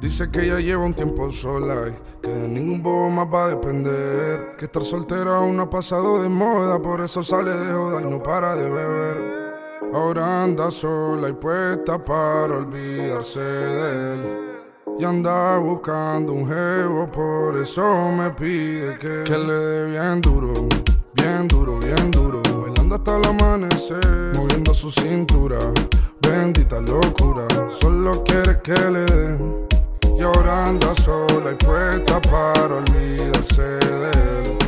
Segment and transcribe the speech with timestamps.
[0.00, 3.48] Dice que ya lleva un tiempo sola y que de ningún bobo más va a
[3.50, 4.56] depender.
[4.56, 8.04] Que estar soltera aún no ha pasado de moda, por eso sale de joda y
[8.06, 9.50] no para de beber.
[9.92, 14.20] Ahora anda sola y puesta para olvidarse de él.
[14.98, 20.66] Y anda buscando un jevo, por eso me pide que, que le dé bien duro,
[21.12, 22.40] bien duro, bien duro.
[22.42, 25.58] Bailando hasta el amanecer, moviendo su cintura.
[26.22, 28.99] Bendita locura, solo quiere que le
[31.38, 34.58] y puesta para olvidarse de él.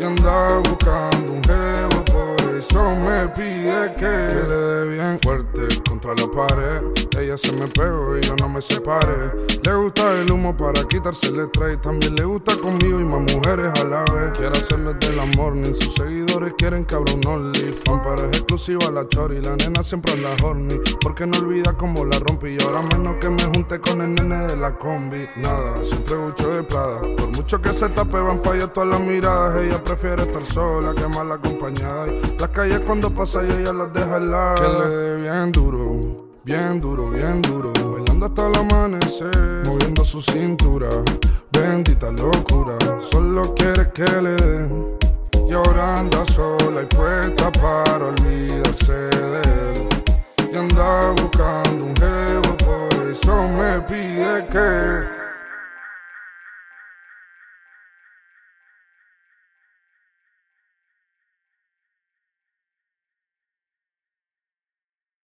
[0.00, 6.14] Y anda buscando un jevo, por eso me pide que, le dé bien fuerte contra
[6.14, 6.82] la pared.
[7.18, 9.32] Ella se me pegó y yo no me separé.
[9.62, 11.80] Le gusta el humo para quitarse el estrés.
[11.80, 14.36] También le gusta conmigo y más mujeres a la vez.
[14.36, 17.72] Quiere hacerle del amor, ni sus seguidores quieren cabrón only.
[17.84, 19.40] Fan para es exclusiva la chori.
[19.40, 20.80] La nena siempre anda horny.
[21.00, 22.56] Porque no olvida cómo la rompí.
[22.58, 25.26] Y ahora menos que me junte con el nene de la combi.
[25.36, 27.00] Nada, siempre mucho de Prada.
[27.16, 29.62] Por mucho que se tape, van pa' allá todas las miradas.
[29.62, 32.08] Ella prefiere estar sola que mal acompañada.
[32.08, 34.60] Y las calles cuando pasa y ella las deja heladas.
[34.60, 36.28] Que le dé bien duro.
[36.44, 37.74] Bien duro, bien duro,
[38.28, 40.88] hasta el amanecer, moviendo su cintura,
[41.50, 42.76] bendita locura,
[43.10, 44.68] solo quiere que le dé.
[45.48, 49.88] Y ahora anda sola y puesta para olvidarse de él.
[50.52, 55.17] Y anda buscando un jevo, por eso me pide que